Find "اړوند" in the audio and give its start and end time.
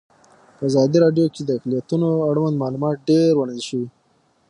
2.29-2.55